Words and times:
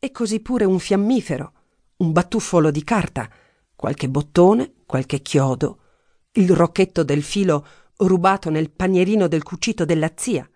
e 0.00 0.10
così 0.10 0.40
pure 0.40 0.64
un 0.64 0.78
fiammifero, 0.78 1.52
un 1.98 2.12
batuffolo 2.12 2.70
di 2.70 2.82
carta, 2.82 3.30
qualche 3.76 4.08
bottone, 4.08 4.72
qualche 4.86 5.20
chiodo, 5.20 5.78
il 6.32 6.50
rocchetto 6.50 7.04
del 7.04 7.22
filo 7.22 7.66
rubato 7.98 8.48
nel 8.48 8.70
panierino 8.70 9.28
del 9.28 9.42
cucito 9.42 9.84
della 9.84 10.10
zia. 10.16 10.48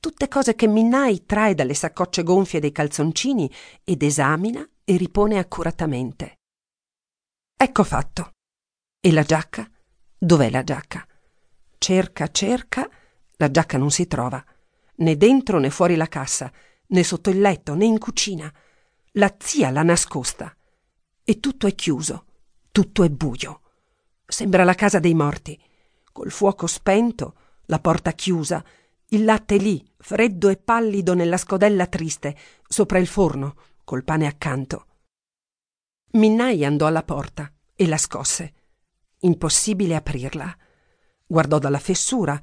Tutte 0.00 0.28
cose 0.28 0.54
che 0.56 0.66
Minnai 0.66 1.24
trae 1.24 1.54
dalle 1.54 1.74
saccocce 1.74 2.24
gonfie 2.24 2.60
dei 2.60 2.72
calzoncini 2.72 3.50
ed 3.84 4.02
esamina 4.02 4.68
e 4.84 4.96
ripone 4.96 5.38
accuratamente. 5.38 6.38
Ecco 7.56 7.84
fatto. 7.84 8.32
E 9.00 9.12
la 9.12 9.22
giacca? 9.22 9.70
Dov'è 10.18 10.50
la 10.50 10.64
giacca? 10.64 11.06
Cerca, 11.78 12.28
cerca, 12.28 12.88
la 13.36 13.50
giacca 13.50 13.78
non 13.78 13.90
si 13.90 14.06
trova, 14.06 14.44
né 14.96 15.16
dentro 15.16 15.58
né 15.58 15.70
fuori 15.70 15.94
la 15.94 16.08
cassa, 16.08 16.52
né 16.88 17.02
sotto 17.02 17.30
il 17.30 17.40
letto, 17.40 17.74
né 17.74 17.84
in 17.84 17.98
cucina. 17.98 18.52
La 19.12 19.34
zia 19.38 19.70
l'ha 19.70 19.82
nascosta. 19.82 20.54
E 21.24 21.40
tutto 21.40 21.66
è 21.66 21.74
chiuso, 21.74 22.26
tutto 22.70 23.02
è 23.02 23.08
buio. 23.08 23.62
Sembra 24.26 24.64
la 24.64 24.74
casa 24.74 24.98
dei 24.98 25.14
morti, 25.14 25.60
col 26.12 26.30
fuoco 26.30 26.66
spento, 26.66 27.36
la 27.66 27.78
porta 27.78 28.12
chiusa, 28.12 28.64
il 29.10 29.24
latte 29.24 29.56
lì, 29.56 29.84
freddo 29.98 30.48
e 30.48 30.56
pallido 30.56 31.14
nella 31.14 31.36
scodella 31.36 31.86
triste, 31.86 32.36
sopra 32.66 32.98
il 32.98 33.06
forno, 33.06 33.56
col 33.84 34.04
pane 34.04 34.26
accanto. 34.26 34.86
Minnai 36.12 36.64
andò 36.64 36.86
alla 36.86 37.02
porta 37.02 37.52
e 37.74 37.86
la 37.86 37.98
scosse. 37.98 38.54
Impossibile 39.20 39.94
aprirla. 39.94 40.56
Guardò 41.26 41.58
dalla 41.58 41.78
fessura, 41.78 42.40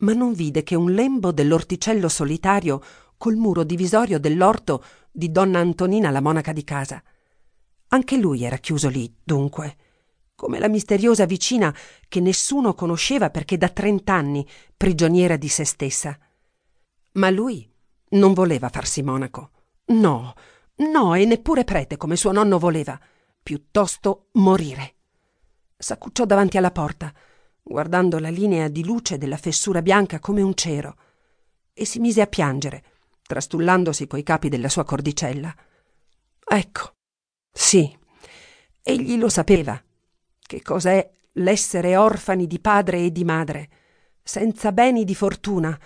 ma 0.00 0.12
non 0.12 0.32
vide 0.32 0.62
che 0.62 0.74
un 0.74 0.92
lembo 0.92 1.32
dell'orticello 1.32 2.08
solitario 2.08 2.82
col 3.18 3.36
muro 3.36 3.64
divisorio 3.64 4.18
dell'orto 4.18 4.82
di 5.10 5.30
donna 5.30 5.58
Antonina 5.58 6.10
la 6.10 6.22
monaca 6.22 6.52
di 6.52 6.64
casa. 6.64 7.02
Anche 7.88 8.16
lui 8.16 8.44
era 8.44 8.56
chiuso 8.56 8.88
lì, 8.88 9.14
dunque, 9.22 9.76
come 10.34 10.58
la 10.58 10.68
misteriosa 10.68 11.26
vicina 11.26 11.74
che 12.06 12.20
nessuno 12.20 12.74
conosceva 12.74 13.28
perché 13.28 13.58
da 13.58 13.68
trent'anni 13.68 14.46
prigioniera 14.76 15.36
di 15.36 15.48
se 15.48 15.64
stessa. 15.64 16.16
Ma 17.12 17.28
lui 17.28 17.68
non 18.10 18.32
voleva 18.34 18.68
farsi 18.68 19.02
monaco. 19.02 19.50
No, 19.86 20.34
no, 20.76 21.14
e 21.14 21.24
neppure 21.24 21.64
prete 21.64 21.96
come 21.96 22.14
suo 22.16 22.30
nonno 22.30 22.58
voleva. 22.58 22.98
Piuttosto 23.42 24.28
morire. 24.32 24.94
S'accucciò 25.76 26.24
davanti 26.24 26.56
alla 26.56 26.70
porta, 26.70 27.12
guardando 27.62 28.18
la 28.18 28.30
linea 28.30 28.68
di 28.68 28.84
luce 28.84 29.18
della 29.18 29.36
fessura 29.36 29.82
bianca 29.82 30.20
come 30.20 30.42
un 30.42 30.54
cero, 30.54 30.96
e 31.72 31.84
si 31.84 31.98
mise 31.98 32.20
a 32.20 32.26
piangere, 32.26 32.84
trastullandosi 33.28 34.06
coi 34.06 34.22
capi 34.22 34.48
della 34.48 34.70
sua 34.70 34.84
cordicella. 34.84 35.54
Ecco, 36.50 36.94
sì, 37.52 37.96
egli 38.82 39.18
lo 39.18 39.28
sapeva. 39.28 39.80
Che 40.40 40.62
cos'è 40.62 41.08
l'essere 41.34 41.94
orfani 41.94 42.46
di 42.46 42.58
padre 42.58 43.04
e 43.04 43.12
di 43.12 43.24
madre, 43.24 43.68
senza 44.22 44.72
beni 44.72 45.04
di 45.04 45.14
fortuna, 45.14 45.78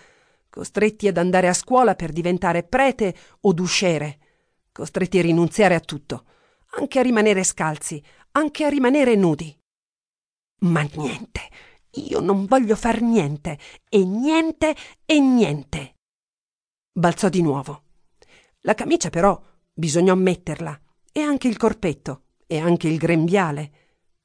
costretti 0.49 1.09
ad 1.09 1.17
andare 1.17 1.49
a 1.49 1.53
scuola 1.53 1.97
per 1.97 2.13
diventare 2.13 2.63
prete 2.63 3.15
o 3.41 3.53
usciere, 3.59 4.19
costretti 4.71 5.19
a 5.19 5.23
rinunziare 5.23 5.75
a 5.75 5.81
tutto, 5.81 6.27
anche 6.79 7.01
a 7.01 7.03
rimanere 7.03 7.43
scalzi, 7.43 8.01
anche 8.33 8.65
a 8.65 8.69
rimanere 8.69 9.17
nudi. 9.17 9.55
Ma 10.61 10.87
niente, 10.95 11.41
io 11.95 12.21
non 12.21 12.47
voglio 12.47 12.77
far 12.77 13.01
niente, 13.01 13.59
e 13.89 14.05
niente, 14.05 14.77
e 15.05 15.19
niente. 15.19 15.97
Balzò 16.95 17.31
di 17.31 17.41
nuovo. 17.41 17.85
La 18.61 18.75
camicia 18.75 19.09
però 19.09 19.41
bisognò 19.73 20.15
metterla, 20.15 20.79
e 21.11 21.21
anche 21.21 21.49
il 21.49 21.57
corpetto, 21.57 22.25
e 22.47 22.59
anche 22.59 22.87
il 22.87 22.99
grembiale. 22.99 23.73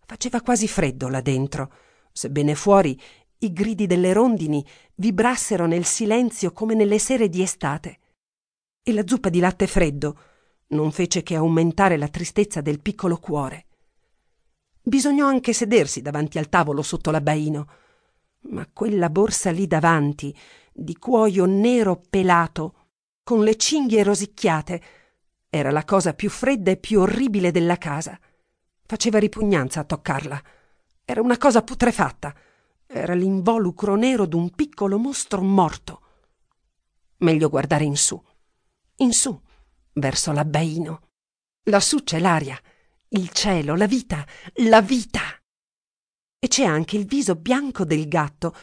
Faceva 0.06 0.42
quasi 0.42 0.68
freddo 0.68 1.08
là 1.08 1.22
dentro, 1.22 1.72
sebbene 2.12 2.56
fuori 2.56 3.00
i 3.40 3.54
gridi 3.54 3.86
delle 3.86 4.12
rondini 4.12 4.66
vibrassero 4.96 5.66
nel 5.66 5.86
silenzio 5.86 6.52
come 6.52 6.74
nelle 6.74 7.00
sere 7.00 7.30
di 7.30 7.42
estate. 7.42 8.00
E 8.84 8.92
la 8.92 9.08
zuppa 9.08 9.30
di 9.30 9.40
latte 9.40 9.66
freddo 9.66 10.20
non 10.70 10.92
fece 10.92 11.24
che 11.24 11.36
aumentare 11.36 11.96
la 11.96 12.10
tristezza 12.10 12.60
del 12.60 12.82
piccolo 12.82 13.18
cuore. 13.18 13.66
Bisognò 14.82 15.26
anche 15.26 15.54
sedersi 15.54 16.02
davanti 16.02 16.38
al 16.38 16.50
tavolo 16.50 16.82
sotto 16.82 17.12
l'abbaino, 17.12 17.68
ma 18.50 18.68
quella 18.72 19.10
borsa 19.10 19.52
lì 19.52 19.68
davanti, 19.68 20.36
di 20.80 20.96
cuoio 20.98 21.46
nero 21.46 22.00
pelato, 22.08 22.74
con 23.24 23.44
le 23.44 23.56
cinghie 23.56 24.04
rosicchiate, 24.04 24.84
era 25.50 25.72
la 25.72 25.84
cosa 25.84 26.14
più 26.14 26.30
fredda 26.30 26.70
e 26.70 26.78
più 26.78 27.00
orribile 27.00 27.50
della 27.50 27.78
casa. 27.78 28.18
Faceva 28.86 29.18
ripugnanza 29.18 29.80
a 29.80 29.86
toccarla. 29.86 30.42
Era 31.04 31.22
una 31.22 31.38
cosa 31.38 31.64
putrefatta. 31.64 32.36
Era 32.86 33.16
l'involucro 33.16 33.96
nero 33.96 34.28
d'un 34.28 34.52
piccolo 34.52 35.00
mostro 35.00 35.42
morto. 35.42 36.02
Meglio 37.18 37.50
guardare 37.50 37.84
in 37.84 37.98
su. 37.98 38.22
In 38.98 39.14
su, 39.14 39.38
verso 39.94 40.32
l'abbaino. 40.32 41.02
Lassù 41.64 42.04
c'è 42.04 42.20
l'aria, 42.20 42.58
il 43.10 43.30
cielo, 43.30 43.76
la 43.76 43.88
vita, 43.88 44.26
la 44.66 44.82
vita. 44.82 45.22
E 46.40 46.48
c'è 46.48 46.66
anche 46.66 46.98
il 46.98 47.06
viso 47.06 47.36
bianco 47.36 47.84
del 47.84 48.08
gatto, 48.08 48.56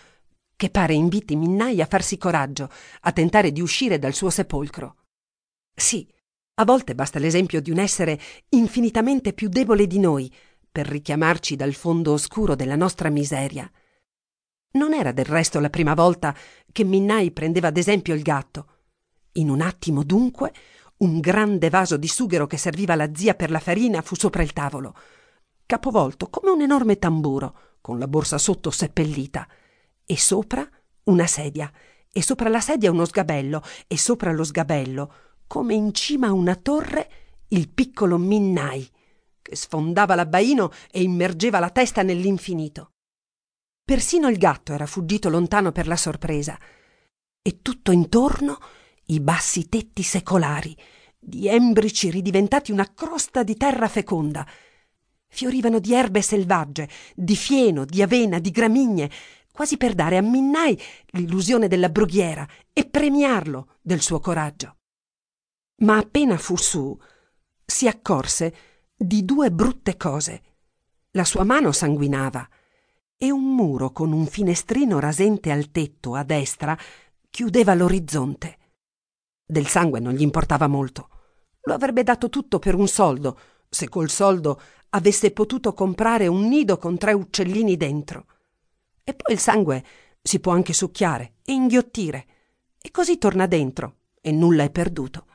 che 0.56 0.70
pare 0.70 0.94
inviti 0.94 1.36
Minnai 1.36 1.80
a 1.80 1.86
farsi 1.86 2.16
coraggio, 2.16 2.70
a 3.02 3.12
tentare 3.12 3.52
di 3.52 3.60
uscire 3.60 3.98
dal 3.98 4.14
suo 4.14 4.30
sepolcro. 4.30 4.96
Sì, 5.74 6.08
a 6.54 6.64
volte 6.64 6.94
basta 6.94 7.18
l'esempio 7.18 7.60
di 7.60 7.70
un 7.70 7.78
essere 7.78 8.18
infinitamente 8.50 9.32
più 9.32 9.48
debole 9.48 9.86
di 9.86 9.98
noi 9.98 10.32
per 10.70 10.86
richiamarci 10.86 11.56
dal 11.56 11.74
fondo 11.74 12.12
oscuro 12.12 12.54
della 12.54 12.76
nostra 12.76 13.08
miseria. 13.08 13.70
Non 14.72 14.92
era 14.92 15.12
del 15.12 15.24
resto 15.24 15.60
la 15.60 15.70
prima 15.70 15.94
volta 15.94 16.34
che 16.70 16.84
Minnai 16.84 17.30
prendeva 17.32 17.68
ad 17.68 17.76
esempio 17.76 18.14
il 18.14 18.22
gatto. 18.22 18.66
In 19.32 19.50
un 19.50 19.60
attimo, 19.60 20.02
dunque, 20.02 20.52
un 20.98 21.18
grande 21.20 21.70
vaso 21.70 21.96
di 21.96 22.08
sughero 22.08 22.46
che 22.46 22.56
serviva 22.56 22.92
alla 22.92 23.14
zia 23.14 23.34
per 23.34 23.50
la 23.50 23.60
farina 23.60 24.02
fu 24.02 24.14
sopra 24.14 24.42
il 24.42 24.52
tavolo, 24.52 24.96
capovolto 25.66 26.28
come 26.28 26.50
un 26.50 26.60
enorme 26.60 26.98
tamburo, 26.98 27.56
con 27.80 27.98
la 27.98 28.06
borsa 28.06 28.38
sotto 28.38 28.70
seppellita, 28.70 29.46
e 30.06 30.18
sopra 30.18 30.68
una 31.04 31.26
sedia, 31.26 31.70
e 32.10 32.22
sopra 32.22 32.48
la 32.48 32.60
sedia 32.60 32.90
uno 32.90 33.04
sgabello, 33.04 33.62
e 33.86 33.98
sopra 33.98 34.32
lo 34.32 34.44
sgabello 34.44 35.12
come 35.46 35.74
in 35.74 35.92
cima 35.92 36.28
a 36.28 36.32
una 36.32 36.56
torre 36.56 37.10
il 37.48 37.68
piccolo 37.68 38.18
Minnai, 38.18 38.88
che 39.42 39.56
sfondava 39.56 40.14
l'abbaino 40.14 40.70
e 40.90 41.02
immergeva 41.02 41.58
la 41.58 41.70
testa 41.70 42.02
nell'infinito. 42.02 42.92
Persino 43.84 44.28
il 44.28 44.38
gatto 44.38 44.72
era 44.72 44.86
fuggito 44.86 45.28
lontano 45.28 45.70
per 45.70 45.86
la 45.86 45.96
sorpresa, 45.96 46.58
e 47.40 47.58
tutto 47.60 47.92
intorno 47.92 48.58
i 49.06 49.20
bassi 49.20 49.68
tetti 49.68 50.02
secolari, 50.02 50.76
di 51.18 51.46
embrici 51.46 52.10
ridiventati 52.10 52.72
una 52.72 52.90
crosta 52.92 53.42
di 53.42 53.56
terra 53.56 53.86
feconda. 53.86 54.46
Fiorivano 55.28 55.78
di 55.78 55.94
erbe 55.94 56.22
selvagge, 56.22 56.88
di 57.14 57.36
fieno, 57.36 57.84
di 57.84 58.02
avena, 58.02 58.38
di 58.38 58.50
gramigne, 58.50 59.10
quasi 59.54 59.76
per 59.76 59.94
dare 59.94 60.16
a 60.16 60.22
Minnai 60.22 60.76
l'illusione 61.12 61.68
della 61.68 61.88
brughiera 61.88 62.46
e 62.72 62.84
premiarlo 62.84 63.76
del 63.80 64.02
suo 64.02 64.18
coraggio 64.18 64.78
ma 65.76 65.96
appena 65.96 66.36
fu 66.38 66.56
su 66.56 66.96
si 67.64 67.88
accorse 67.88 68.54
di 68.94 69.24
due 69.24 69.50
brutte 69.50 69.96
cose. 69.96 70.42
La 71.12 71.24
sua 71.24 71.44
mano 71.44 71.72
sanguinava 71.72 72.48
e 73.16 73.30
un 73.30 73.54
muro 73.54 73.90
con 73.90 74.12
un 74.12 74.26
finestrino 74.26 75.00
rasente 75.00 75.50
al 75.50 75.70
tetto 75.70 76.14
a 76.14 76.22
destra 76.22 76.76
chiudeva 77.30 77.74
l'orizzonte. 77.74 78.58
Del 79.44 79.66
sangue 79.66 80.00
non 80.00 80.12
gli 80.12 80.22
importava 80.22 80.66
molto. 80.66 81.08
Lo 81.62 81.74
avrebbe 81.74 82.02
dato 82.02 82.28
tutto 82.28 82.58
per 82.58 82.74
un 82.74 82.86
soldo, 82.86 83.38
se 83.68 83.88
col 83.88 84.10
soldo 84.10 84.60
avesse 84.90 85.32
potuto 85.32 85.72
comprare 85.72 86.26
un 86.26 86.46
nido 86.46 86.76
con 86.76 86.96
tre 86.98 87.12
uccellini 87.12 87.76
dentro. 87.76 88.26
E 89.04 89.14
poi 89.14 89.34
il 89.34 89.38
sangue 89.38 89.84
si 90.22 90.40
può 90.40 90.52
anche 90.52 90.72
succhiare 90.72 91.34
e 91.44 91.52
inghiottire, 91.52 92.26
e 92.80 92.90
così 92.90 93.18
torna 93.18 93.46
dentro 93.46 93.98
e 94.20 94.32
nulla 94.32 94.64
è 94.64 94.70
perduto. 94.70 95.26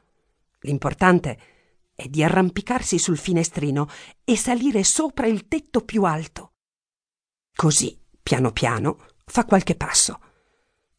L'importante 0.62 1.40
è 1.94 2.08
di 2.08 2.24
arrampicarsi 2.24 2.98
sul 2.98 3.18
finestrino 3.18 3.88
e 4.24 4.36
salire 4.36 4.84
sopra 4.84 5.28
il 5.28 5.48
tetto 5.48 5.82
più 5.82 6.04
alto. 6.04 6.54
Così, 7.56 7.96
piano 8.22 8.52
piano, 8.52 9.06
fa 9.26 9.46
qualche 9.46 9.76
passo. 9.76 10.20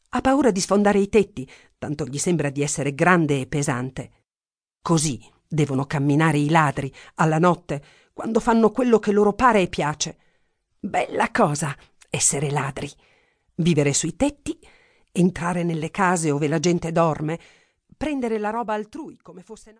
Ha 0.09 0.21
paura 0.21 0.51
di 0.51 0.61
sfondare 0.61 0.99
i 0.99 1.09
tetti, 1.09 1.49
tanto 1.77 2.05
gli 2.05 2.17
sembra 2.17 2.49
di 2.49 2.61
essere 2.61 2.93
grande 2.93 3.41
e 3.41 3.47
pesante. 3.47 4.11
Così 4.81 5.19
devono 5.47 5.85
camminare 5.85 6.37
i 6.37 6.49
ladri 6.49 6.93
alla 7.15 7.39
notte, 7.39 7.83
quando 8.13 8.39
fanno 8.39 8.71
quello 8.71 8.99
che 8.99 9.11
loro 9.11 9.33
pare 9.33 9.61
e 9.61 9.67
piace. 9.67 10.17
Bella 10.79 11.31
cosa 11.31 11.75
essere 12.11 12.51
ladri. 12.51 12.91
Vivere 13.55 13.93
sui 13.93 14.15
tetti, 14.15 14.59
entrare 15.11 15.63
nelle 15.63 15.89
case 15.89 16.29
ove 16.29 16.47
la 16.47 16.59
gente 16.59 16.91
dorme, 16.91 17.39
prendere 17.95 18.37
la 18.37 18.49
roba 18.49 18.73
altrui 18.73 19.17
come 19.21 19.41
fosse 19.41 19.69